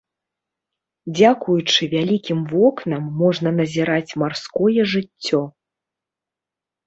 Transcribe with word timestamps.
Дзякуючы 1.17 1.81
вялікім 1.95 2.39
вокнам 2.53 3.03
можна 3.21 3.49
назіраць 3.59 4.15
марское 4.21 4.81
жыццё. 4.95 5.41